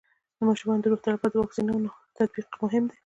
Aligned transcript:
د 0.37 0.39
ماشومانو 0.49 0.83
د 0.83 0.85
روغتیا 0.91 1.11
لپاره 1.13 1.31
د 1.33 1.37
واکسینونو 1.39 1.89
تطبیق 2.17 2.47
مهم 2.63 2.83
دی. 2.89 2.97